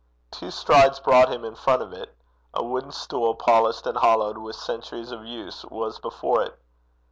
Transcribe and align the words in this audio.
Two 0.31 0.49
strides 0.49 0.99
brought 0.99 1.31
him 1.31 1.45
in 1.45 1.53
front 1.53 1.83
of 1.83 1.93
it. 1.93 2.17
A 2.55 2.63
wooden 2.63 2.91
stool, 2.91 3.35
polished 3.35 3.85
and 3.85 3.99
hollowed 3.99 4.39
with 4.39 4.55
centuries 4.55 5.11
of 5.11 5.25
use, 5.25 5.63
was 5.65 5.99
before 5.99 6.41
it. 6.41 6.57